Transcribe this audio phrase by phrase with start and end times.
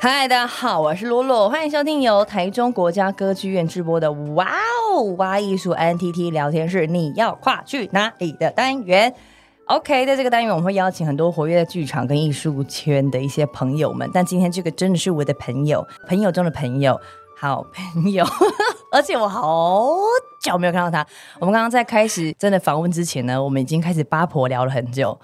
[0.00, 4.48] 嗨，大家好，我是洛洛，欢迎收听由台中国家歌剧院直播的《哇
[4.94, 9.12] 哦哇艺术 NTT 聊天室》，你要跨去哪里的单元
[9.66, 16.96] ？OK，在这个单元我们会邀请很多活跃在剧场跟艺术圈的一些朋友们，但今天这个真的是我的朋友，朋友中的朋友，
[17.36, 18.24] 好朋友，
[18.92, 19.88] 而且我好
[20.40, 21.04] 久没有看到他。
[21.40, 25.18] 我们刚刚在开始真的访问之前呢，我们已经开始八婆聊了很久。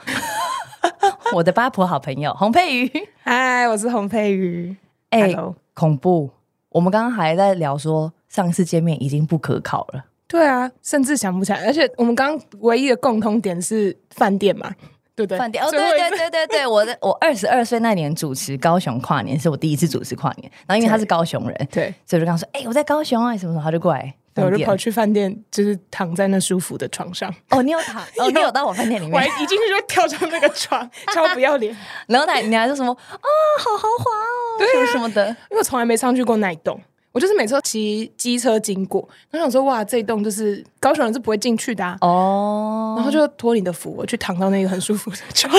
[1.35, 2.89] 我的八婆好朋友 洪佩瑜，
[3.25, 4.75] 嗨，我是洪佩瑜。
[5.11, 6.31] 哎、欸，恐怖！
[6.68, 10.05] 我们刚刚还在聊说，上一次见面已经不可考了。
[10.29, 11.67] 对啊，甚至想不起来。
[11.67, 14.72] 而且我们刚刚唯一的共通点是饭店嘛，
[15.17, 15.36] 对不对？
[15.36, 20.49] 饭店哦，对对对对对， 我的我二十二岁那年主持高雄跨年，是我第一次主持跨年。
[20.69, 24.14] 然后因为他是高雄人，对，所以我就跟他说：“哎、欸，我在高雄啊，什么什么。”他就过来。
[24.34, 27.32] 对，我就跑去饭店，就是躺在那舒服的床上。
[27.50, 28.02] 哦，你有躺？
[28.18, 29.14] 哦，你有到我饭店里面？
[29.14, 31.74] 我一进去就跳上那个床，超不要脸。
[32.08, 32.91] 然后奶，你还说什么？
[32.92, 33.16] 啊，
[33.60, 35.28] 好豪华哦，对、啊，什么的。
[35.28, 36.80] 因为我从来没上去过那一栋，
[37.12, 42.94] 我就是每次骑机车经过，然后想说哇，这一栋就是高雄人是不会进去的、啊、哦。
[42.96, 45.52] 然后就托你的福，我去躺到那个很舒服的床，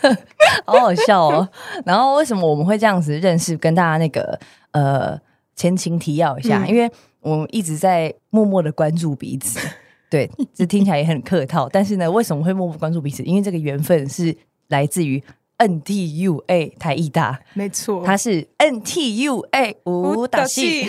[0.64, 1.46] 好好笑哦。
[1.84, 3.54] 然后为什么我们会这样子认识？
[3.58, 5.20] 跟大家那个呃
[5.54, 6.90] 前情提要一下，嗯、因为。
[7.24, 9.58] 我们一直在默默的关注彼此，
[10.10, 11.68] 对，这听起来也很客套。
[11.68, 13.22] 但是呢，为什么会默默关注彼此？
[13.22, 14.36] 因为这个缘分是
[14.68, 15.22] 来自于
[15.58, 20.86] NTUA 台艺大，没错，他是 NTUA 舞蹈系，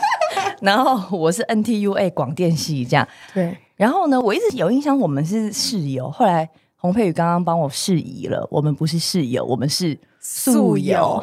[0.62, 3.56] 然后我是 NTUA 广电系，这样对。
[3.76, 6.10] 然后呢，我一直有印象，我们是室友。
[6.10, 11.22] 后来洪佩宇刚刚帮我释疑了，我们不是室友，我们是宿友。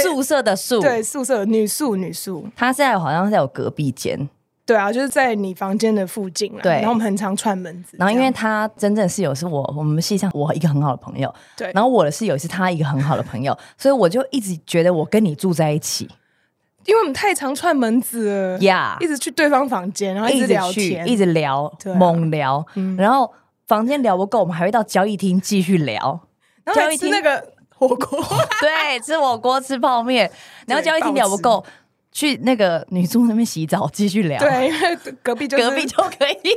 [0.00, 4.28] 宿舍的宿，对，宿舍女宿女宿，她现在好像是在我隔壁间，
[4.64, 6.62] 对啊，就是在你房间的附近了。
[6.62, 7.96] 对，然后我们很常串门子。
[7.98, 11.70] 然后因为她真正室友是我，我们系上我一个很好的朋友，对。
[11.74, 16.08] 然后我的室友是她一个很好的朋友， 所以我就一直觉得我跟你住在一起，
[16.86, 22.96] 因为我们太常串门子了呀，yeah, 一直去对方房间，然后一直聊天，一直聊，啊、猛聊、嗯。
[22.96, 23.30] 然后
[23.66, 26.20] 房间聊不够，我们还会到交易厅继续聊，
[26.74, 27.51] 交易厅那个。
[27.88, 28.24] 火锅
[28.60, 30.30] 对，吃火锅吃泡面，
[30.68, 31.64] 然后交谊厅聊不够，
[32.12, 34.38] 去那个女宿那边洗澡继续聊。
[34.38, 36.50] 对，因为隔壁就隔壁就可以，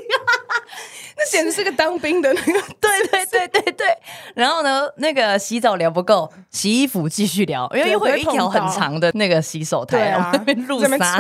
[1.18, 2.62] 那简直是个当兵的那个。
[2.80, 3.88] 对对对对对。
[4.36, 11.20] 然后呢，那个洗澡聊不够，洗衣服继续聊，因为会有一条很长的那个洗手台，那边路撒，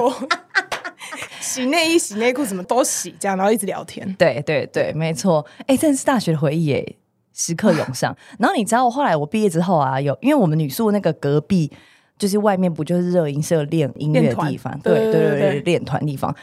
[1.40, 4.14] 洗内衣、洗内裤什么都洗，这样然后一直聊天。
[4.20, 5.44] 对对对，没错。
[5.66, 6.96] 哎，这是大学的回忆耶。
[7.36, 11.70] 时刻涌上，然后你知道，我后来我毕业之后啊，有因为我们女宿那个隔壁
[12.18, 16.34] 就是外面不就是热音社练音乐的地方，对对对对，练团地方。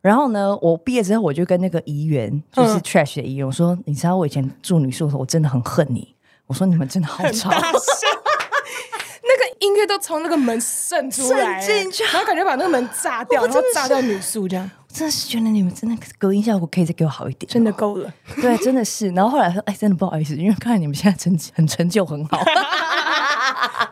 [0.00, 6.14] 然后呢，我毕业之后我就跟那个怡园，就是 trash 的怡园，我说，你知道我以前住女宿的时候，我真的很恨你。
[6.46, 14.68] 我说你们真的好吵， 那个音乐都从那个门渗出来，渗进去，然后感觉把那个门炸掉，然后炸掉女宿这样。
[14.92, 18.12] 真的是觉得你们真的隔音效果可以再给我好一点，真的够了。
[18.40, 19.08] 对，真的是。
[19.10, 22.38] 然后后来说，哎，真的不好意思，因为看来你们现在成绩很成就很好。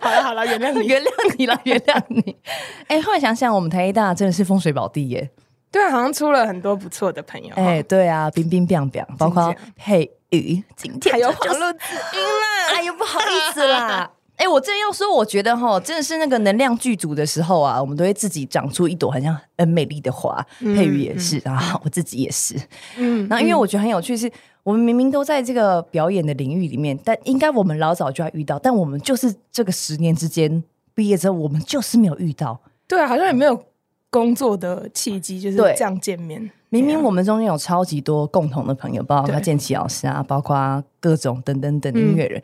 [0.01, 2.37] 好了好了，原谅你，原谅你了，原谅你。
[2.89, 5.31] 哎，后来想想，我们台艺大真的是风水宝地耶。
[5.71, 7.55] 对啊，好像出了很多不错的朋友。
[7.55, 11.79] 哎，对啊，冰冰冰冰，包括佩瑜，今天还有黄露子
[12.15, 12.75] 英啦。
[12.77, 14.11] 哎呦，不好意思啦。
[14.39, 20.47] 哎、欸，我真要说，我觉得哈，真的是那个能量具足的时候啊，我们都会自己长出一朵很像很美丽的花。
[20.61, 22.55] 嗯、佩瑜也是，然后我自己也是。
[22.99, 24.33] 嗯，那因为我觉得很有趣是，是
[24.63, 30.63] 我们明明都在这个表演的领域里面，但应该我们老早就要遇到，但我们就是这个十年之间
[30.95, 32.61] 毕业之后，我们就是没有遇到。
[32.87, 33.61] 对啊，好像也没有
[34.09, 36.49] 工作的契机，就是这样见面。
[36.69, 42.39] 明明我们中间有超级多共同的朋友，包括建奇老师啊，包括各种等等等音乐人。
[42.39, 42.43] 嗯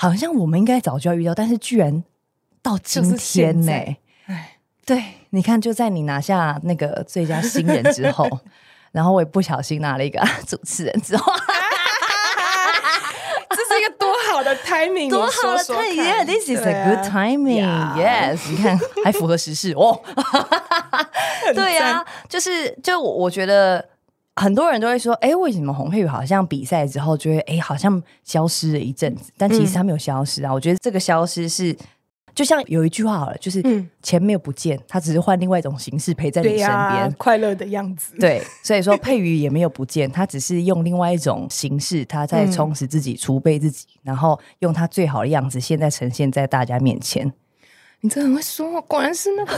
[0.00, 2.02] 好像我们应该早就要遇到，但是居然
[2.62, 3.98] 到今天呢、欸？
[4.24, 4.56] 哎，
[4.86, 8.26] 对，你看，就在你拿下那个最佳新人之后，
[8.92, 11.30] 然后我也不小心拿了一个主持人之后，
[13.50, 18.50] 这是一个多好的 timing，多好的 timing，Yeah，this is a good timing，Yes，、yeah.
[18.50, 20.00] 你看还符合时事哦。
[21.54, 23.89] 对呀、啊，就是就我觉得。
[24.40, 29.30] 很多人都会说：“哎，为什么洪佩瑜好像比赛之后就会哎，好像消失了一阵子？
[29.36, 30.50] 但其实他没有消失啊。
[30.50, 31.76] 嗯、我觉得这个消失是，
[32.34, 33.62] 就像有一句话好了，就是
[34.02, 38.14] 钱没有不见，他只是换另外一种形式陪在你身边，啊、快乐的样子。
[38.18, 47.30] 对，所以说佩瑜也没有不见，他只是用另外一种形式，他在充实自己、储备自己，然后用他最好的样子，现在呈现在大家面前。
[48.00, 49.52] 你真的很会说话，果然是那个。”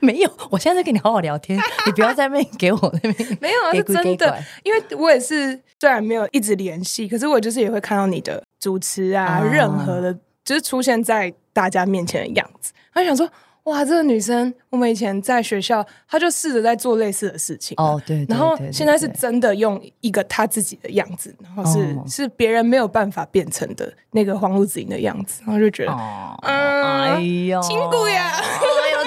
[0.06, 10.12] 没有，我现在在跟你好好聊天，你不要在那边给我那边 没有啊，是真的，因为我也是虽然没有一直联系，可是我就是也会看到你的主持啊，啊任何的
[10.44, 12.72] 就是出现在大家面前的样子。
[12.92, 13.28] 他想说。
[13.64, 17.74] 哇，这个女生，我们以前在学校，她就试着在做类似的事情。
[17.76, 28.32] 哦，对，然后现在是真的用一个她自己的样子，然后是、哦、是别人没有办法变成的那个黄路子莹的样子，然后就觉得，哦、嗯，哎呦，亲姑呀，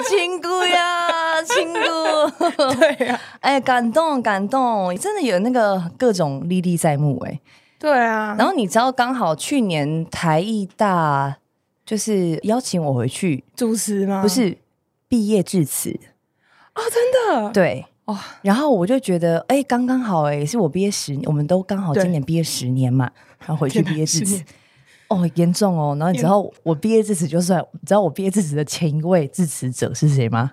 [0.08, 7.40] 亲姑呀， 亲姑，对呀、啊，哎，感动感动，真的有那个各种历历在目，哎，
[7.78, 8.34] 对啊。
[8.38, 11.36] 然后你知道，刚好去年台艺大。
[11.86, 13.44] 就是邀请我回去。
[13.54, 14.22] 主持吗？
[14.22, 14.56] 不是
[15.06, 15.90] 毕业致辞。
[16.74, 17.50] 哦，真的？
[17.52, 17.84] 对。
[18.06, 18.18] 哦。
[18.40, 23.10] 然后我就觉得，哎、欸，刚刚好、欸，哎，是我毕业十年，我们都刚好今年毕业十年嘛，
[23.40, 24.42] 然后回去毕业致辞，
[25.08, 25.96] 哦，严重哦。
[25.98, 30.52] 然后你知道我毕业致辞就算，你知道我毕业致辞的前一位致辞者是谁吗？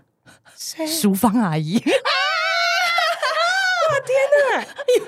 [0.56, 0.86] 谁？
[0.86, 2.10] 淑芳阿姨 啊！
[3.90, 4.16] 我天
[4.54, 4.62] 哪，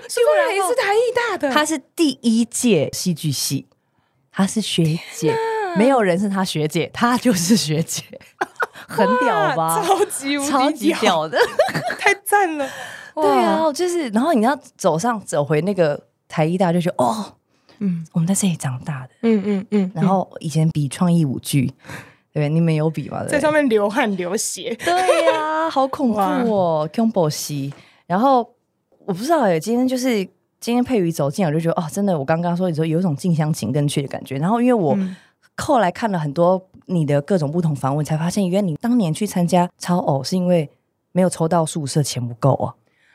[0.07, 3.68] 淑芳阿姨是台艺大的，她是第一届戏剧系，
[4.31, 5.36] 她是学姐。
[5.75, 8.04] 没有人是她学姐，她就是学姐，
[8.88, 9.84] 很屌吧？
[9.84, 11.36] 超级无敌超级屌的，
[11.98, 12.69] 太赞了！
[13.16, 17.38] 对啊，就是，然后你要走上走回那个台艺大，就觉得哦，
[17.83, 19.91] 嗯，我们在这里长大的，嗯嗯嗯。
[19.94, 21.71] 然后以前比创意舞剧，
[22.33, 23.24] 对，你们有比吗？
[23.25, 27.74] 在上面流汗流血，对呀，好恐怖哦，combo 戏。
[28.07, 28.50] 然后
[29.06, 30.24] 我不知道哎，今天就是
[30.59, 34.38] 今天佩瑜走进来，我就觉得哦，真的，我刚刚说你说有一种近乡情更怯的感觉。
[34.38, 34.97] 然后因为我。
[35.56, 40.68] 后来看了很多你的各种不同访问，才发现原来你当年去参加超偶是因为
[41.12, 42.74] 没有抽到宿舍钱不够啊。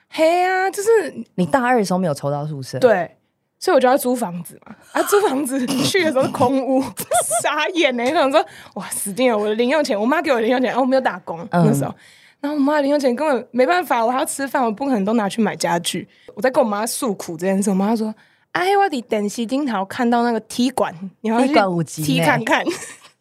[0.09, 0.88] 嘿啊，就是
[1.35, 3.11] 你大二的时候没有抽到宿舍，对，
[3.58, 4.75] 所以我就要租房子嘛。
[4.93, 6.82] 啊，租房子 去的时候是空屋，
[7.43, 8.05] 傻眼呢。
[8.06, 8.44] 可能说
[8.75, 11.94] 哇死定了，我的零用钱，我妈给我的零用钱，啊，我没有打工、嗯、那时候，
[12.40, 16.08] 然后我妈的零用钱根本没办法，我还要吃饭，我不可能都拿去买家具。
[16.34, 18.14] 我在跟我妈诉苦这件事，我妈说。
[18.52, 21.55] 哎，我的等西丁桃看到那个踢馆，你要去
[22.02, 22.64] 踢看看。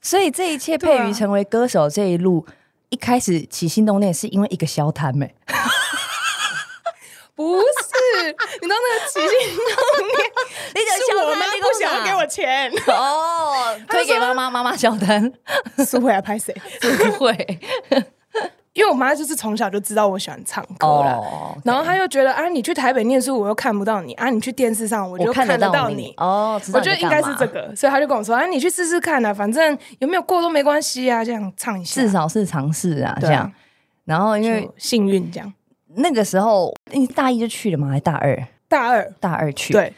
[0.01, 2.53] 所以这一切配于成为歌手这一路，啊、
[2.89, 5.35] 一开始起心动念是因为一个小摊妹。
[7.35, 7.86] 不是，
[8.61, 10.19] 你知道那个起心动念，
[10.75, 15.31] 你是我妈不想要给我钱哦， 推给妈妈，妈妈小摊，
[15.85, 16.55] 是会来拍谁？
[16.81, 17.59] 不会。
[18.73, 21.57] 因为我妈就是从小就知道我喜欢唱歌了，oh.
[21.63, 26.61] 然后她又觉得啊，你去台北念书，我又看不到你啊，你去电视上我就看得到你哦。
[26.71, 33.51] 我觉得应该是这个，所以她就跟我说啊，你去试试看啊，反正有没有过都没关系啊，这样唱一下，至少是尝试啊，这样。
[34.05, 35.51] 然后因为幸运这样，
[35.97, 37.89] 那个时候你大一就去了吗？
[37.89, 38.47] 还是大二？
[38.67, 39.73] 大二，大二去。
[39.73, 39.91] 对。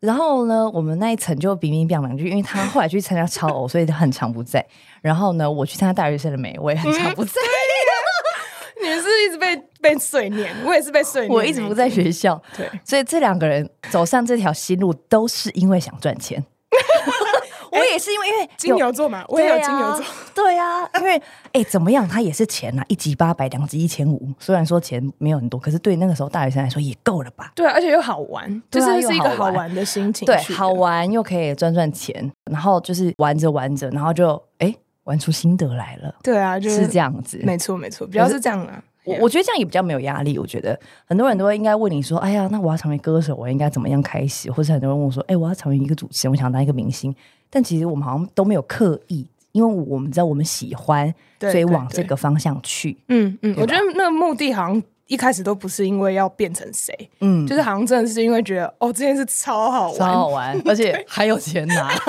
[0.00, 4.64] 然后呢，我们那一层就冰冰冰两句，因为他后来去参加超偶，所以他很常不在。
[5.02, 7.32] 然后呢，我去参加大学生的美，我也很常不在。
[8.82, 11.30] 你是一直被被碎念，我也是被碎念。
[11.30, 16.42] 我一直不在学校，对，所以这两个人走上这条新路，都是因为想赚钱。
[17.72, 21.20] 我也是因为因为金牛座嘛，我也有金牛座，对啊，因为
[21.52, 24.28] 哎，怎么样，他也是钱呐，一集八百，两集一千五。
[24.38, 27.52] 虽然说钱没有很多，可是对那个时候大学生来说也够了吧？
[27.54, 34.74] 对，而且又好玩，就是是一个好玩的心情，对，好玩又可以赚赚钱，然后就是玩着玩着，然后就哎。
[35.04, 38.80] 玩出心得来了，对啊，就是这样子，没错没错，比较是这样啊。
[39.04, 40.38] 我我觉得这样也比较没有压力。
[40.38, 47.14] 我觉得很多人都会应该问你说：“哎呀，那我要成为歌手，我应该怎么样开始？”或者很多人问我说：“哎，我要成为一个主持人，我想当一个明星。”
[47.48, 52.96] 但其实我们好像都没有刻意，因为我们知道我们喜欢，所以往这个方向去。
[53.08, 61.90] 嗯嗯，我觉得那个目的好像一开始都不是因为要变成谁，嗯，就是好像真的是因为觉得哦，这件事超好玩，超好玩，而且 还有钱拿。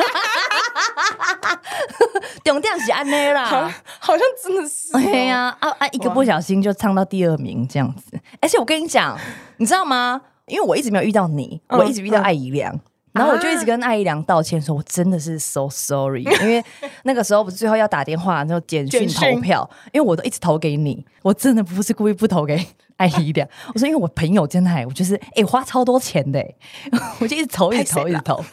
[2.44, 3.46] 重点是安内啦，
[4.00, 4.96] 好像真的是。
[4.98, 8.20] 哎呀，啊啊，一个不小心就唱到第二名这样子。
[8.42, 9.18] 而且我跟你讲，
[9.58, 10.22] 你知道吗？
[10.48, 12.78] 因为我一直没有遇到你，我一直遇到艾怡良，
[13.14, 16.24] 然后我就一直跟艾怡良道歉说，我真的是 so sorry。
[16.42, 16.62] 因为
[17.04, 22.66] 那个时候不是最后要打电话，然后简讯投票，因为我都一直投给你，我真的不是故意不投给
[22.98, 23.48] 艾怡良。
[23.74, 26.44] 我说因为我朋友真的，我就是哎花超多钱的，
[27.20, 28.44] 我就一直投，一直投，一直投。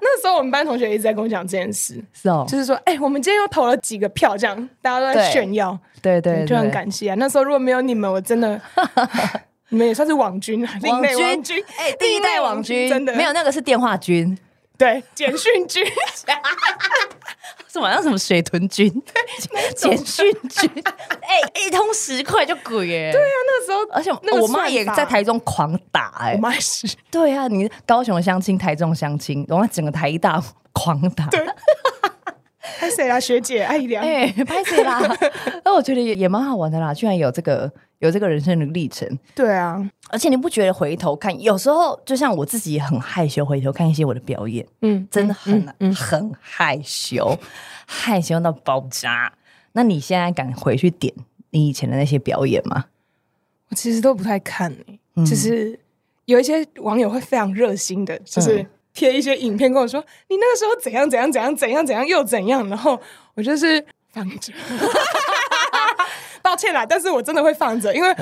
[0.00, 7.14] 那时候我们班同学一直在跟我讲这件事，是哦，就是说，哎、欸，我们今天又投了几个票，这样大家都在炫耀，对对，就很感谢啊。
[7.16, 8.60] 那时候如果没有你们，我真的，
[9.70, 11.02] 你们也算是网军啊，网
[11.42, 14.36] 军，哎、欸，第一代网 军，真的没有那个是电话军。
[14.78, 15.82] 对，简讯军，
[17.76, 17.92] 什么？
[17.92, 18.90] 像什么水豚军？
[19.76, 20.70] 简讯军，
[21.22, 23.12] 哎、欸，一通十块就鬼耶！
[23.12, 26.88] 对啊，那时候，而且我妈也在台中狂打哎，我妈也是。
[27.10, 30.42] 对啊，你高雄相亲，台中相亲，然后整个台大
[30.72, 31.46] 狂打，对，
[32.86, 34.04] 还谁啦，学姐艾怡良？
[34.04, 35.00] 哎，拍谁啦？
[35.64, 39.06] 那我觉得也也蛮好玩的啦，居然有这个有这个人生的历程。
[39.34, 47.36] 对啊，而且你不觉得回头看，有时候就像我自己也很害羞，回头看一些我的表演，嗯，真的很、嗯嗯、很害羞，
[47.86, 49.32] 害羞到爆炸。
[49.72, 51.12] 那你现在敢回去点
[51.50, 52.86] 你以前的那些表演吗？
[53.68, 55.78] 我其实都不太看、欸嗯、就是
[56.26, 58.64] 有一些网友会非常热心的，就是
[58.96, 62.98] 贴一些影片跟我说，嗯、你那个时候怎样怎样怎样怎样怎样又怎样，然后
[63.34, 64.52] 我就是放着，
[66.42, 68.16] 抱歉啦，但是我真的会放着，因为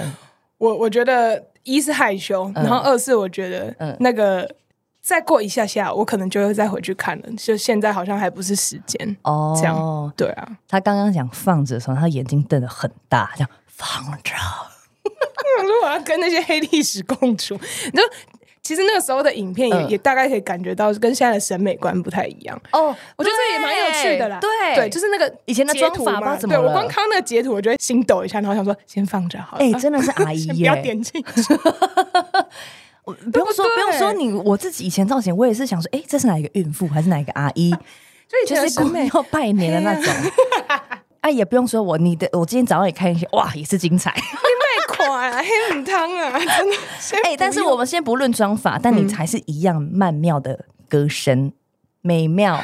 [0.59, 4.53] 我我觉得一是害羞，然后二是我觉得那个
[5.01, 10.13] 再过一下下，我可能就会再回去看了，就现在好像还不是时间哦，这样。
[10.17, 10.49] 对啊。
[10.67, 14.33] 他刚刚讲放着的时候，他眼睛瞪得很大，这样放着。
[15.57, 18.11] 我说我要跟那些黑历史共处，你说
[18.65, 22.97] 其实那个时候的影片也、嗯、也大概可以感觉到跟现在的审美观不太一样哦。
[23.15, 29.63] 我觉得这也蛮有趣的啦，对对，就是那个以前的妆法嘛，怎么对我光看那个截图，我觉得心抖一下，然后想说先放着好了。
[29.63, 31.31] 哎、欸，真的是阿姨耶， 不要点进去。
[33.05, 37.71] 不用说，不用说你，我自己以前造型，我也是想说，哎、欸，这是哪一个孕妇，还是哪一个阿姨？
[38.27, 40.11] 所以就是过年要拜年的那种。
[41.25, 44.15] 哎、啊，也不用说我，你的我今天早上也看一些，哇，也是精彩。
[45.09, 46.77] 哇， 黑很汤啊，真的。
[47.25, 51.53] 哎、欸，但是我们先不论妆法，但你还是一样曼妙的歌声，嗯、
[52.03, 52.57] 美妙。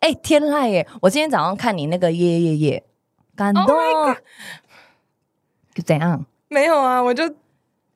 [0.00, 0.84] 哎、欸，天籁耶！
[1.00, 2.84] 我今天早上看你那个耶耶耶，
[3.36, 3.66] 感动。
[3.66, 4.16] Oh、
[5.84, 6.26] 怎样？
[6.48, 7.32] 没有啊，我就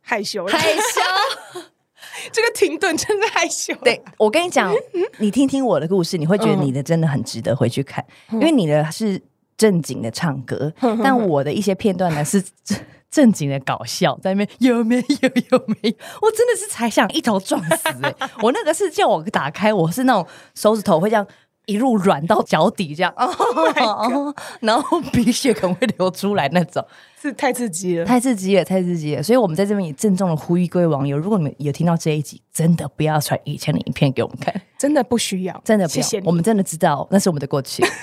[0.03, 1.61] 害羞了，害羞。
[2.31, 3.75] 这个停顿真的害羞。
[3.83, 4.73] 对，我跟你讲，
[5.19, 9.21] 你听听我的故事，你会觉得你的真的很值得回去看，嗯、因为你的是
[9.57, 12.43] 正经的唱歌，嗯、但我的一些片段呢是。
[13.13, 15.95] 正经的搞笑在那边有没有有没有？
[16.23, 18.17] 我真的是才想一头撞死哎、欸！
[18.43, 21.27] 我那个是叫我打开，我是那种手指头会这样
[21.67, 26.83] 一路软到脚底这样，哦，然后鼻血可能会流出来那种，
[27.21, 29.23] 是太刺激了，太刺激了，太刺激了！
[29.23, 37.85] 所以我们在这边也郑重的呼吁各位网友，如果你们有听到这一集，真的不要传以前的影片给我们看，真的不需要，真的不要，谢谢我们真的知道那是我们的过去。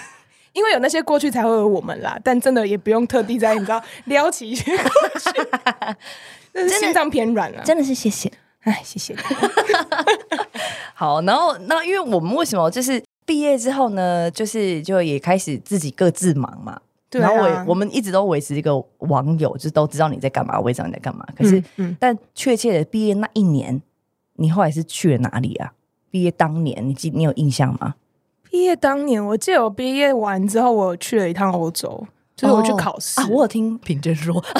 [0.53, 2.19] 因为有那些过去，才会有我们啦。
[2.23, 5.49] 但真的也不用特地在你知道撩起一些过去，
[6.53, 7.63] 真的心脏偏软了。
[7.63, 9.15] 真的是谢谢，哎，谢谢。
[10.93, 16.79] 好，然后那因为我们为什么就是毕业之后呢，就是就也开始自己各自忙嘛。
[17.09, 17.29] 对、啊。
[17.29, 21.25] 然后我我们一直都维持一个网友，就是都知道你在干嘛，我也知道你在干嘛。
[21.37, 23.81] 可是，嗯嗯、但确切的毕业那一年，
[24.33, 25.73] 你后来是去了哪里啊？
[26.11, 27.95] 毕业当年，你记你有印象吗？
[28.49, 33.27] 毕业当年，我记得我毕业完之后，我去了一趟欧洲，就是我去考试、哦、啊。
[33.29, 34.39] 我有听品珍说，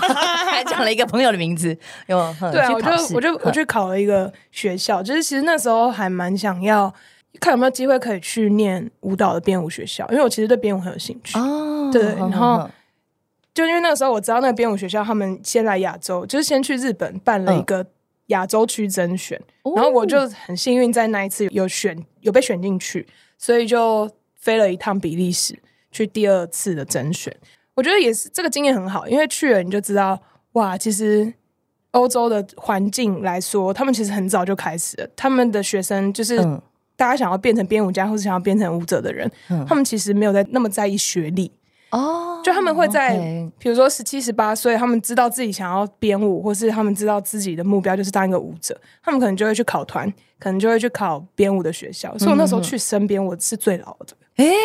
[0.49, 1.75] 还讲了一个朋友的名字。
[2.07, 6.93] 有对啊，我就我就我去考了一个学校，就是其实那时候还蛮想要
[7.39, 11.89] 看有没有机会可以去念舞蹈的编舞学校，因为我其实对编舞很有兴趣哦。
[11.91, 12.69] 对，然后
[13.53, 17.85] 就因为那个时候我知道那个编舞学校，他们先来亚洲，就是先去日本办了一个
[18.29, 23.05] 亚洲区甄选，嗯、然后我就很幸运在那一次有选有被选进去。
[23.41, 25.57] 所以就飞了一趟比利时
[25.93, 27.33] 去第二次的甄选，
[27.73, 30.21] 我觉得也是这个经验很好，因为去了你就知道，
[30.51, 31.33] 哇，其实
[31.91, 36.35] 欧洲的环境来说，他们其实很早就开始了，他们的学生就是
[36.97, 41.49] 大家想要变成编舞家或是想要变成舞者的人，嗯、他们其实没有在那么在意学历
[41.91, 43.17] 哦，就他们会在
[43.57, 50.11] 比如说十七十八岁，他们知道自己想要编舞，或是他们知道自己的目标就是当一个舞者，他们可能就会去考团。
[50.41, 54.15] 可能就会去考编舞的学校，所以我那时候去身边，我是最老的。
[54.37, 54.55] 哎、欸，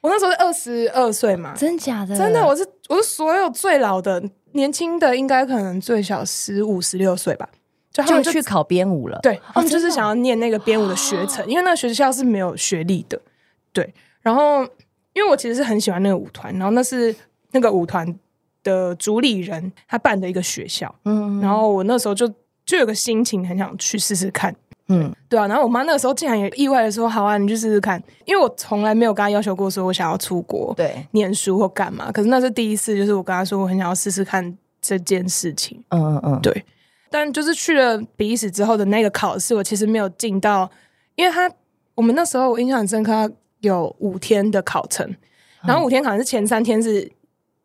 [0.00, 2.18] 我那时候是二十二岁嘛，真假的？
[2.18, 4.20] 真的，我是我是所有最老的，
[4.54, 7.48] 年轻的应该可能最小十五十六岁吧。
[7.92, 13.16] 就他们就，就去考编舞了，对，他们就是想要念那个编舞的学程，哦、因为那个学校是没有学历的。
[13.72, 14.66] 对，然后
[15.14, 17.14] 因为我其实是很喜欢那个舞团，然后那是
[17.52, 18.06] 那个舞团
[18.62, 22.28] 的主理人他办的一个学校，嗯，然后我那时候就
[22.66, 24.54] 就有个心情很想去试试看。
[24.88, 35.82] 嗯，对啊，然后我妈那个时候竟然也意外的说：“好啊，你去试试看。”因为我从来没有跟她要求过说我想要出国对念书或干嘛，可是那是第一次，就是我跟她说我很想要试试看这件事情。
[35.88, 36.64] 嗯嗯嗯，对。
[37.08, 40.70] 但就是去了比利时之后的那个考试，我其实没有进到，
[41.14, 41.50] 因为他
[41.94, 43.32] 我们那时候我印象很深刻，
[43.68, 45.14] 有五天的考程，
[45.66, 47.10] 然后五天考程是前三天是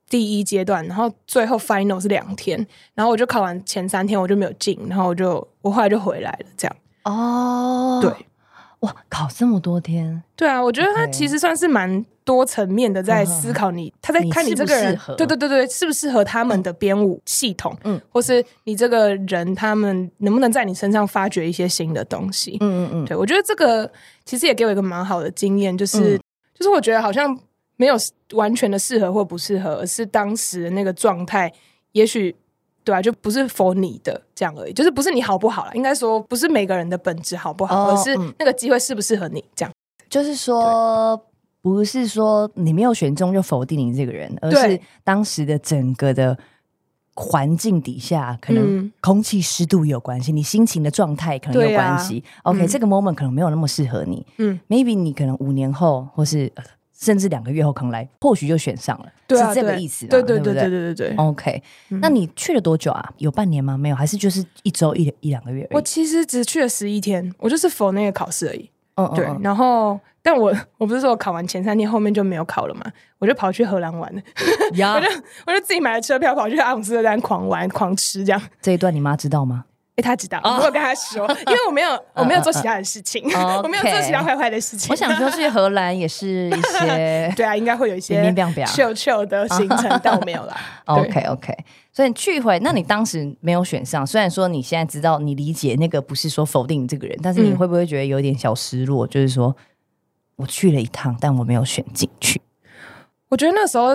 [0.09, 6.75] 第一阶段，然后最后 final 是两天，然后我就考完前三天我就没有进，然后我就我后来就回来了，这样。
[7.03, 8.11] 哦，对，
[8.81, 23.91] 哇，考这么多天，对啊，我觉得他其实算是蛮多层面的，在思考你，他在看你这个人，对对对对，适不适合他们的编舞系统，嗯，或是你这个人，他们能不能在你身上发掘一些新的东西，嗯嗯嗯，对我觉得这个
[24.23, 26.17] 其实也给我一个蛮好的经验，就是
[26.53, 27.37] 就是我觉得好像
[27.75, 27.95] 没有
[28.31, 31.51] 完全的适合或不适合，而是当时的那个状态，
[31.91, 32.33] 也许
[32.89, 39.71] 对啊，就不是 for 你的这样而已，就是不是你好不好啦，应该说不是每个人的本质好不好，哦、而是那个机会适不适合你这样。
[40.09, 41.21] 就是说，
[41.61, 46.37] 不是说你没有选中就否定你这个人，而是当时的整个的。
[47.21, 52.23] 环境底下，可能空气湿度有关系，嗯、你心情的状态可能有关系。
[52.37, 54.25] 啊、OK，、嗯、这个 moment 可能没有那么适合你。
[54.37, 56.49] 嗯，maybe 你可能五年后，或是
[56.99, 59.05] 甚至两个月后，可能来，或许就选上了。
[59.25, 60.05] 对啊、是这个意思。
[60.07, 61.15] 对对对对对对对。
[61.15, 63.09] OK，、嗯、那你去了多久啊？
[63.17, 63.77] 有半年吗？
[63.77, 65.67] 没有，还是就是一周一一两个月？
[65.71, 68.69] 我其实只去了十一天，我就是 for 那个考试而已。
[68.95, 69.99] 嗯嗯，对，然后。
[70.21, 72.81] 但我我不是说我考完前三天后面就没有考了嘛，
[73.19, 74.21] 我就跑去荷兰玩了，
[74.73, 75.07] 呀 我就
[75.47, 78.41] 我就自己买了车票跑去阿姆斯特丹狂玩狂吃这样。
[78.61, 79.63] 这一段你妈知道吗？
[79.99, 83.23] 哎、他，知道，我有跟他说， 因为我没有我没有做其他的事情，
[83.61, 84.89] 我没有做其他坏坏的事情。
[84.89, 88.33] 我想说去荷兰也是一些 对啊，应该会有一些
[88.65, 90.55] 秀秀的行程，但我没有啦。
[90.85, 91.53] OK OK，
[91.91, 99.05] 所以你去一回，那你当时没有选上，虽然说你现在知道你理解那个不是说否定这个人，但是你会不会觉得有点小失落？
[99.05, 99.55] 嗯、就是说。
[100.39, 102.41] 我去了一趟，但我没有选进去。
[103.27, 103.89] 我觉得那时候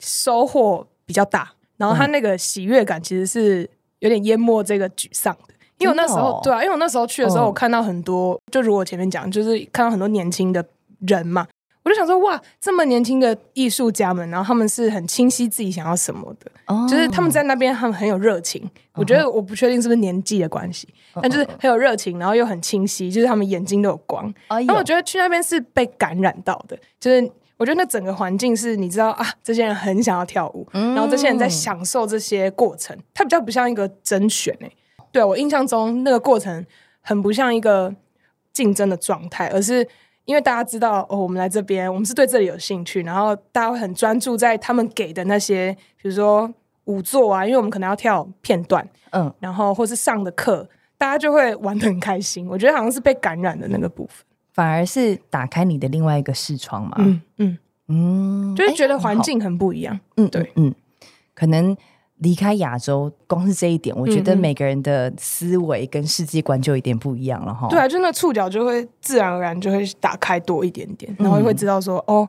[0.00, 3.68] 收获比较大，然后他那个喜悦感其实是
[4.00, 5.54] 有点淹没这个沮丧的。
[5.78, 10.64] 因为我那时候，对啊，因为我那时候去的时候，我看到很多，就如我前面讲，就是看到很多年轻的
[11.00, 11.46] 人嘛。
[11.82, 16.88] 我就想说，哇，这么年轻的艺术家们，然后他们是很清晰自己想要什么的，oh.
[16.88, 18.62] 就是他们在那边，他们很有热情。
[18.62, 19.00] Uh.
[19.00, 21.20] 我觉得我不确定是不是年纪的关系，uh.
[21.20, 24.32] 但就是很有热情，然后又很清晰，就是他们眼睛都有光。
[24.48, 24.76] 那、uh huh.
[24.78, 30.94] 我觉得去那边是被感染到的，就是我觉得那整个环境是你知道啊，这些人很想要跳舞，uh.
[30.94, 34.76] 然后这些人在享受这些过程，它比较不像一个甄选诶、欸。
[35.12, 36.64] 对我印象中那个过程
[37.00, 37.94] 很不像一个
[38.52, 39.86] 竞争的状态，而是。
[40.26, 45.70] 因为大家知道哦，我们来这边，我们是对这里有兴趣，然后大家会很专注在他们给的那些，
[46.00, 46.50] 比如说
[46.84, 52.48] 舞作啊，因为我们可能要跳片段，嗯，然后或是上的课，大家就会玩的很开心。
[52.48, 57.58] 我觉得好像是被感染的那个部分，反而是打开你的另外一个视窗嘛，嗯嗯
[57.88, 60.74] 嗯，就是觉得环境很不一样，嗯，对，嗯，
[61.34, 61.76] 可能。
[62.18, 67.66] 离开亚洲，光是这一点，我觉得每个人的思维跟世界观就有一点不一样了哈。
[67.68, 72.28] 对啊，就那触角就会自然而然就会打开多一点点，然后会知道说，嗯、哦，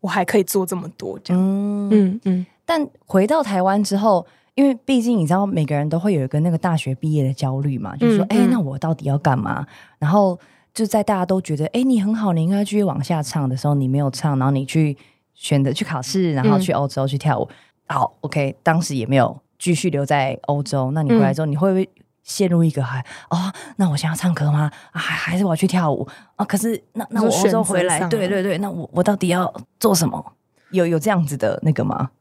[0.00, 1.42] 我还可以做这么多这样。
[1.42, 2.46] 嗯嗯嗯。
[2.64, 9.66] 但回到台湾之后，因为毕竟你知道，每个人都会有一个那个大学毕业的焦虑嘛，就是说，哎、嗯嗯欸，那我到底要干嘛？
[9.98, 10.38] 然后
[10.74, 14.96] 就在大家都觉得，哎、欸，你很好，你应该继续往下唱的时候，你没有唱，然后你去
[15.34, 17.44] 选择去考试，然后去欧洲去跳舞。
[17.50, 17.54] 嗯
[17.88, 20.92] 好，OK，当时也没有继续留在欧洲。
[20.92, 21.86] 那你回来之后，你会不会
[22.22, 23.52] 陷入一个还哦？
[23.76, 24.70] 那我想要唱歌吗？
[24.92, 26.44] 啊，还还是我要去跳舞啊？
[26.46, 30.32] 可是那那我欧洲回来，对对对，那我我到底要做什么？
[30.70, 32.12] 有有这样子的那个吗？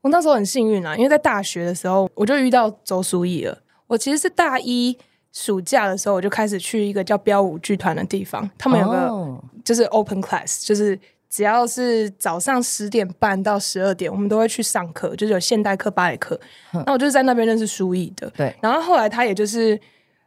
[0.00, 3.56] 我那时候很幸运啊，因为在大学的时候我就遇到周书毅了。
[3.86, 4.98] 我其实是大一
[5.32, 10.98] 暑假的时候，我就开始去一个叫标舞剧团的地方，他们有个就是 open class，就是。
[11.32, 16.36] 只要是早上十点半到十二点，我们都会去上课，就是有现代课、芭蕾课。
[16.72, 18.28] 那、嗯、我就是在那边认识书艺的。
[18.30, 19.80] 对，然后后来他也就是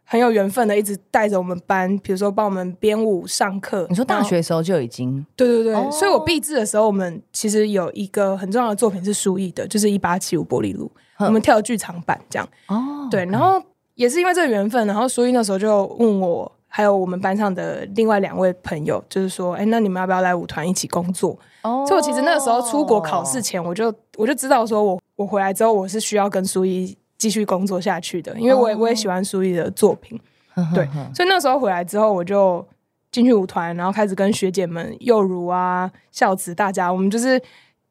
[0.04, 3.86] 很有缘分的，一直带着我们班，比如说帮我们编舞、上课。
[3.90, 5.26] 你说大学的时候就已经？
[5.36, 12.48] 对对对，哦、所以我毕制的时候，我们其实有一个很重要的作品是书艺的，就是一八七五玻璃路，嗯、我们跳剧场版这样。
[12.68, 13.62] 哦，对，然后
[13.94, 16.50] 也是因为这个缘分，然后所以那时候就问我。
[16.76, 21.38] 还有我们班上的另外两位朋友，就是说，哎，那你们要不要来舞团一起工作？
[21.62, 30.20] 哦，所以我其实那个时候出国考试前，我就我就知道，说我我回来之后，我是需要跟书一继续工作下去的，因为我也我也喜欢书一的作品，
[30.56, 32.66] 哦、 对，所以那时候回来之后，我就
[33.12, 37.40] 进去舞团，然后开始跟学姐们幼如啊、孝子大家，我们就是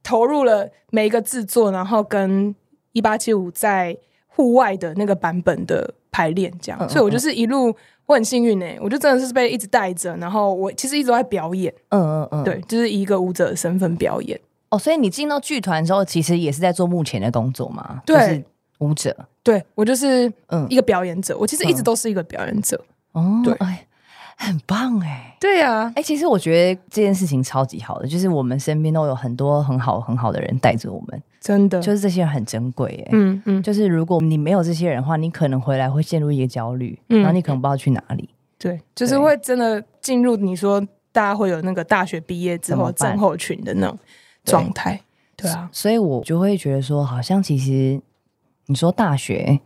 [0.03, 2.53] 投入了每一个制作，然后跟
[2.91, 3.97] 一八七五在
[4.35, 7.75] 户外的那个版本的排练，这样，嗯、所以我就是一路。
[8.05, 14.37] 我很幸运哎、欸，我就真的是被一直带着，然后我其实一直都在表演，嗯嗯嗯，对，就是以一个舞者的身份表演。
[14.67, 18.01] 哦，所以你进到剧团之后，其实也是在做幕前的工作吗？
[18.05, 18.43] 对，就是
[18.79, 19.15] 舞者。
[19.41, 22.77] 对，我就是嗯一个表演者，嗯、我其实一直都是一个表演者。
[23.13, 23.53] 哦，对。
[23.59, 23.87] 哎
[24.37, 43.97] 很棒哎，对呀，哎，其实我觉得这件事情超级好的，就是我们身边都有很多很好很好的人带着我们，真的，就是这些人很珍贵哎，嗯嗯，就是如果你没有这些人的话，你可能回来会陷入一个焦虑，然后你可能不知道去哪里，对，就是会真的进入你说大家会有那个大学毕业之后症候群的那种
[44.43, 44.99] 状态，
[45.35, 48.01] 对啊，所以我就会觉得说，好像其实
[48.65, 49.59] 你说大学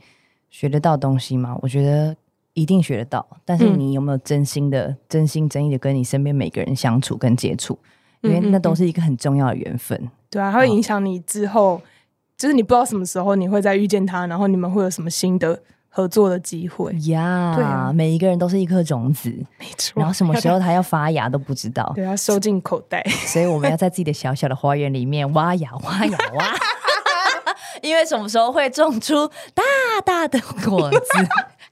[0.49, 1.57] 学得到东西吗？
[1.61, 2.15] 我觉得。
[2.57, 7.77] 一定学得到，但是你有没有真心的、嗯、真心真意的跟你身边每个人相处跟接触？
[8.21, 9.95] 因为那都是一个很重要的缘分。
[10.01, 11.81] 嗯、对啊，它会影响你之后，哦、
[12.35, 19.99] 就是你不知道什么时候你会再遇见他，然后你们会有什么新的合作的机会呀对啊，每一个人都是一颗种子，没错。
[20.01, 23.03] 然后什么时候它要发芽都不知道， 对，要收进口袋。
[23.27, 26.45] 所以我们要在自己的小小的花园里面挖呀挖呀挖，
[27.83, 29.63] 因为什么时候会种出大
[30.03, 30.99] 大的果子？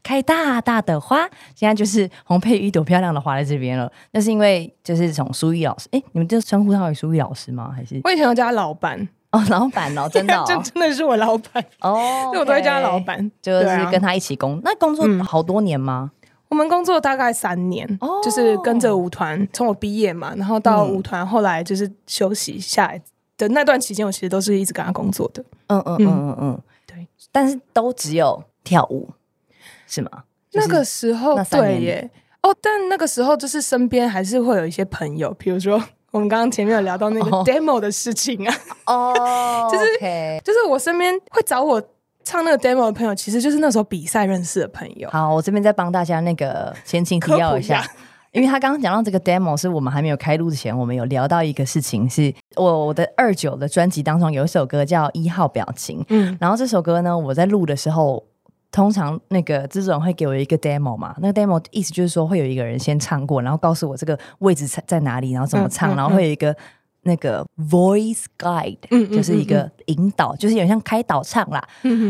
[0.05, 3.91] 开大大的花，现在就是洪佩瑜一朵漂亮的花在这边了。
[4.11, 7.73] 那是因为就是从苏玉老师，哎，你们就称呼他为苏玉老师吗？
[7.75, 7.99] 还是？
[8.03, 9.09] 我以前要叫他老板。
[9.31, 11.65] 哦，老板哦， 真的、哦，这真的是我老板。
[11.81, 14.57] 哦， 所以我都会叫他老板，就是跟他一起工。
[14.57, 16.29] 啊、那工作好多年吗、嗯？
[16.49, 23.01] 我们工作大概三年，哦、就是跟着舞团，从我毕业嘛，然后到舞团，后来就是休息下来
[23.37, 25.43] 的那段期间，我其实都是一直跟他工作的。
[25.67, 26.35] 嗯嗯嗯嗯。
[26.41, 29.09] 嗯，对，但是都只有跳舞。
[29.87, 30.09] 是吗？
[30.53, 32.09] 那个时候对耶，
[32.41, 35.73] 哦，但那个时候就是身边还是会有一些朋友，比如说
[36.11, 39.85] 我们刚刚前面有聊到那个 demo 的事情啊，哦， 就是
[40.45, 41.81] 就是我身边会找我
[42.23, 45.09] 唱那个 demo 的朋友，其实就是那时候比赛认识的朋友。
[45.09, 47.85] 好，我这边再帮大家那个前情提要一下，
[48.31, 58.23] 因为他刚刚讲到这个 demo 是我们还没有开录之前，我们有聊到一个事情，是我我的二九的专辑当中有一首歌叫一号表情，嗯，然后这首歌呢，我在录的时候。
[58.71, 66.55] 通常那个制作人会给我一个 demo 嘛，那个 demo 意思就是说会有一个人先唱过，然后告诉我这个位置在在哪里，然后怎么唱，嗯嗯嗯、然后会有一个
[67.03, 68.77] 那个 voice guide，
[69.15, 71.63] 就是一个引导，就是有点像开导唱啦。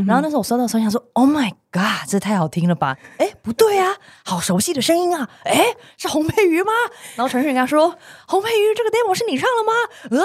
[0.08, 2.96] 然后那时候我收到的时候想说，Oh my God，这太好听了吧？
[3.18, 5.28] 哎，不对啊，好熟悉的声音啊！
[5.44, 6.72] 哎，是洪佩瑜吗？
[7.18, 7.94] 然后传讯人家说，
[8.30, 9.74] 洪佩瑜，这个 demo 是你唱了吗？
[10.18, 10.24] 啊！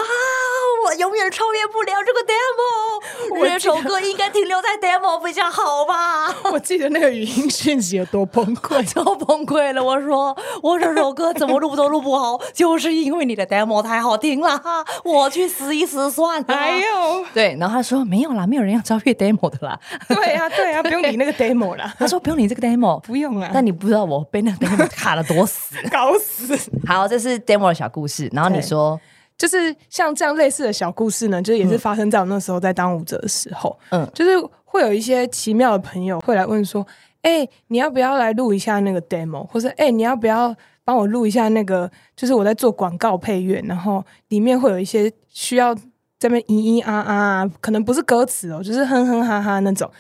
[0.87, 6.33] 我永远超越不了这个 demo，我这首歌应该停留在 demo 比较好吧？
[6.53, 9.83] 我记得那个语音讯息有多崩溃， 超崩溃了。
[9.83, 14.63] 我说我这首歌怎么录都录不好， 就是因为你的 demo 太好听了。
[15.03, 16.55] 我去死一死算了。
[16.55, 19.77] 还有对，然后他说没有啦，没有人要超越 demo 的啦。
[20.07, 21.95] 对呀、啊，对呀、啊，不用理那个 demo 啦。
[21.99, 23.51] 他说不用你这个 demo，不用啊。
[23.53, 26.57] 但你不知道我被那个 demo 卡了多死，搞死。
[26.87, 28.29] 好，这是 demo 的小故事。
[28.33, 29.01] 然后你说。
[29.41, 34.33] 就是像这样类似的小故事呢，就是也是发生在我那时候在当舞者的时候，嗯，就是
[34.67, 36.87] 会有一些奇妙的朋友会来问说，
[37.23, 49.91] 哎、欸，你要不要来录一下那个 demo，或者哎、欸，你要不要帮我录一下那个，就是我在做广告配乐，然后里面会有一些需要在那边咿咿啊啊，可能不是歌词哦，就是哼哼哈哈那种，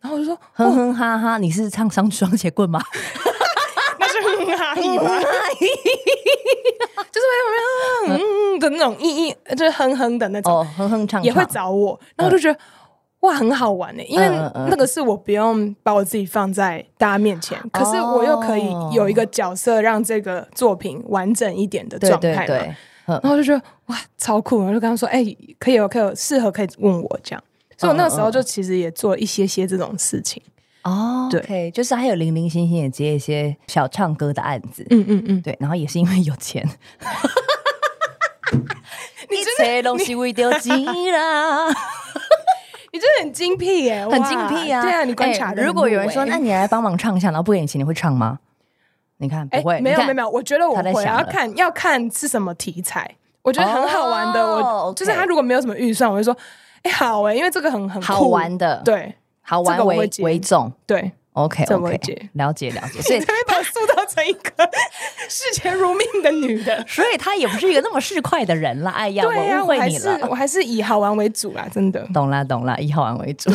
[0.00, 2.80] 然后我就说哼哼哈哈，你是唱双双截棍吗？
[3.98, 4.80] 那是哼哼哈哈。
[7.12, 7.32] 就是会
[8.08, 12.60] 嗯嗯的那种咿咿，就是哼哼的那种，哦、哼哼唱唱也会找我，然后我就觉得、嗯、
[13.20, 14.26] 哇很好玩呢，因为
[14.68, 22.46] 那个是我不用把我自己放在大家面前，嗯、可是我又可以有一个角色，让这个作品完整一点的状态嘛。
[22.46, 22.74] 对对对
[23.06, 27.42] 嗯、然后我就觉得哇超酷，我就跟他说哎、欸、可以有可以有适合可以问我这样，
[27.80, 30.42] 所以我那个时候就其实也做一些些这种事情。
[30.82, 36.62] 哦，对，okay, 就是还有零零星星也接一些小唱歌的案子，嗯嗯嗯，对，然后也是因为有钱，
[39.30, 41.68] 你真的东西会丢金啦，
[42.92, 45.62] 你真的很精辟耶，很精辟啊，对啊，你观察、欸。
[45.62, 48.38] 如果有人说，那你来帮忙唱一下，然后不给你钱，你会唱吗？
[49.18, 54.42] 你看不会，没有没有没有，我觉得我会，要看要看是什么题材，我觉得很好玩的，
[54.86, 56.34] 我就是他如果没有什么预算，我就说，
[56.82, 59.14] 哎，好哎，因为这个很很好玩的，对。
[59.42, 64.70] 好玩为为重，对，OK OK，了解了解， 所以才会把她塑造成一个
[65.28, 68.92] 视钱如命的女的， 所以她也不是一个那么市侩的人啦。
[68.92, 69.30] 哎呀，我
[69.64, 72.06] 误会你了，我还是以好玩为主啦，真的。
[72.14, 73.50] 懂了懂了，以好玩为主。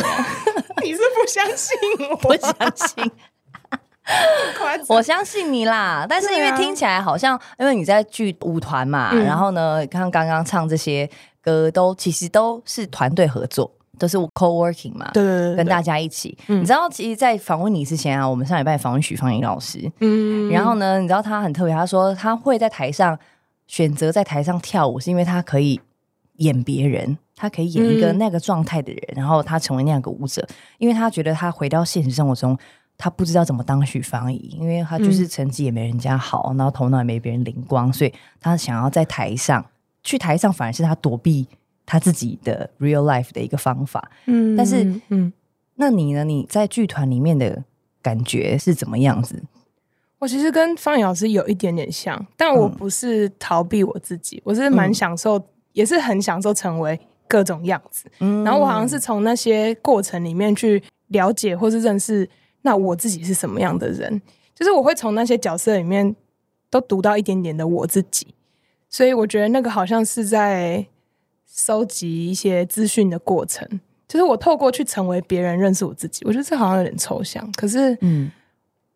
[0.82, 1.74] 你是不相信
[2.10, 2.16] 我？
[2.16, 3.10] 不相信？
[4.88, 11.08] 我相信你啦，但是因为听起来好像，因为你在剧舞团嘛，然后呢，看刚刚唱这些
[11.46, 13.70] 歌，都其实都是团队合作。
[13.98, 16.36] 都是 co-working 嘛，对，对，对，对，跟大家一起。
[16.48, 23.18] 嗯、你知道，其实，在访问你之前啊，我们上礼拜访问许芳宜老师，嗯，然后呢，你知道他很特别，他说他会在台上
[23.66, 25.80] 选择在台上跳舞，是因为他可以
[26.34, 32.54] 演别人，他可以演一个那个状态的人，嗯、然后他成为那样个舞者，因为他觉得他回到现实生活中，
[32.98, 39.64] 他不知道怎么当许芳宜，因为他就是成绩也没人家好，然后头脑也没别人灵光，所以他想要在台上，
[40.06, 41.46] 去台上反而是他躲避。
[41.88, 45.32] 他自己的 real life 的一个方法，嗯，但是，嗯，
[45.76, 46.24] 那你呢？
[46.24, 47.62] 你在剧团里面的
[48.02, 49.40] 感觉是怎么样子？
[50.18, 55.40] 我其实跟芳宜老师有一点点像，但我不是逃避我自己，嗯、我是蛮享受，
[55.74, 58.10] 也是很享受成为各种样子。
[58.18, 62.28] 嗯，然后我好像是从那些过程里面去了解或是认识，
[62.62, 64.20] 那我自己是什么样的人，
[64.56, 66.16] 就是我会从那些角色里面
[66.68, 68.26] 都读到一点点的我自己。
[68.96, 70.86] 所以我觉得那个好像是在
[71.46, 73.68] 收集一些资讯的过程，
[74.08, 76.24] 就是我透过去成为别人认识我自己。
[76.24, 78.30] 我觉得这好像有点抽象，可是嗯，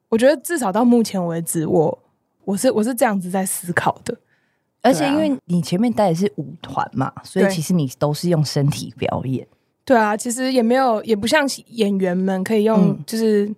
[0.08, 1.98] 我觉得至少到目前为止，我
[2.46, 4.16] 我是我是这样子在思考的。
[4.80, 9.46] 而且因为你前面带的是舞团嘛，所以其实你都是用身体表演。
[9.84, 13.54] 对啊，其实也没有，也不像演员们可以用就是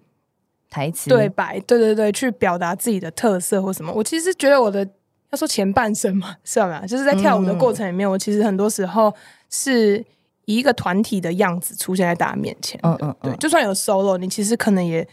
[0.69, 3.93] 台词对白，对对对，去表达自己的特色或什么。
[3.93, 4.85] 我其实觉得我的
[5.33, 6.85] 要说前半生嘛， 是吧？
[6.87, 9.13] 就是在跳舞的过程里面，我其实很多时候
[9.51, 9.99] 是
[10.45, 12.79] 以一个团体的样子出现在大家面前。
[12.85, 15.07] 嗯嗯，对，就算有 solo，你其实可能也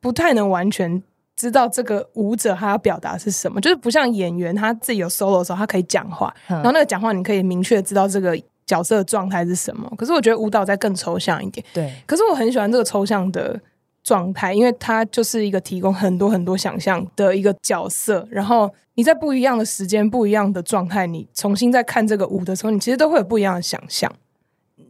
[0.00, 1.02] 不太能完全。
[1.36, 9.92] 知道这个舞者他要表达是什么，就是不像演员他自己有 solo 的时候，他可以讲话，嗯、然后那个讲话你可以明确知道这个角色的状态是什么。
[9.98, 11.92] 可是我觉得舞蹈在更抽象一点，对。
[12.06, 13.60] 可是我很喜欢这个抽象的
[14.04, 18.24] 状态，因为它就是一个提供很多很多想象的一个角色。
[18.30, 24.12] 然后你在不一样的时间、不一样的状态，你重新再看这个舞的时候，你其实都会有不一样的想象。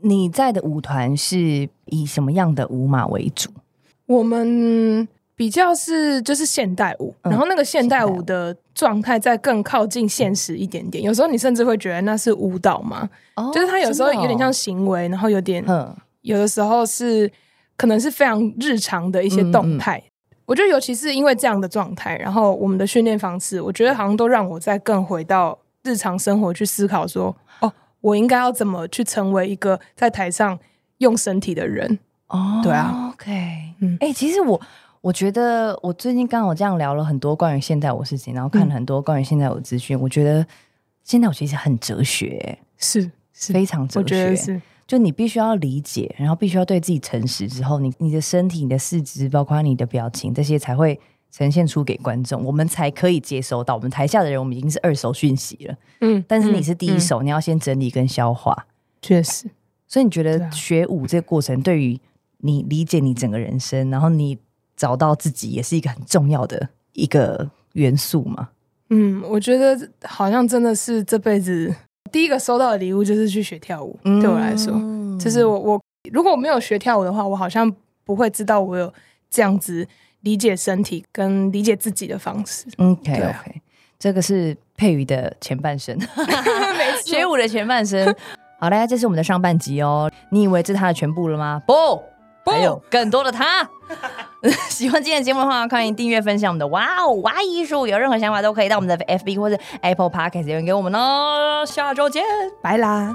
[0.03, 3.48] 你在的舞团是以什么样的舞码为主？
[4.05, 5.09] 我们。
[5.37, 11.03] 比较是就是现代舞，嗯、然后那个现代舞的状态再更靠近现实一点点。
[11.03, 13.11] 有时候你甚至会觉得那是舞蹈嘛？
[13.35, 17.29] 哦、就是它有时候有点像行为，哦、然后有点，嗯、有的时候是
[17.77, 19.99] 可能是非常日常的一些动态。
[19.99, 30.59] 嗯嗯，我觉得尤其是因为这样的状态，然后我们的训练方式，我觉得好像都让我在更回到日常生活去思考说，哦，我应该要怎么去成为一个在台上
[30.99, 31.99] 用身体的人？
[32.29, 33.31] 哦，对啊，OK，
[33.81, 34.61] 嗯，哎、欸，其实我。
[35.05, 39.95] 我觉得我最近刚好这样聊了很多关于现在我事情，然后看了很多关于现在我的资讯。
[39.95, 40.47] 嗯、我觉得
[41.03, 43.03] 现在我其实很哲学，是，
[43.35, 44.03] 是非常哲学。
[44.03, 50.99] 我觉得是，就你必须要理解，然后必须要对自己诚实之后，你你的身体、你的四肢，包括你的表情，这些才会
[51.31, 53.75] 呈现出给观众，我们才可以接收到。
[53.75, 58.66] 我们台下的人，我们已经是二手讯息了，嗯，但是你是第一手，嗯、你要先整理跟消化。
[59.03, 59.49] 确实，
[59.87, 62.01] 所以你觉得学舞这个过程，对于
[62.38, 64.38] 你理解你整个人生，然后你。
[64.77, 68.49] 找到自己也是一个很重要的一个元素吗。
[68.90, 71.73] 嗯，我觉得好像真的是这辈子
[72.14, 73.98] 第一个收到的礼物就是去学跳舞。
[74.05, 74.72] 嗯、对我来说，
[75.18, 77.74] 就是我我如果我没有学跳舞的话，我好像
[78.05, 78.94] 不会知道我有
[79.29, 79.85] 这样子
[80.20, 82.66] 理解身体跟理解自己的方式。
[82.77, 83.61] OK OK，
[83.98, 85.98] 这个是佩瑜的前半生，
[87.05, 88.14] 学舞的前半生。
[88.61, 90.09] 好嘞，这是我们的上半集哦。
[90.31, 91.61] 你以为这是他的全部了吗？
[91.66, 91.74] 不。
[92.44, 93.68] 还有更多的他，
[94.68, 101.64] 喜欢今天的节目的话，欢迎订阅分享我们的哇哦哇艺术，有任何想法都可以到我们的 FB 或者 Apple Podcast 留言给我们哦。
[101.66, 102.22] 下周见，
[102.62, 103.12] 拜啦。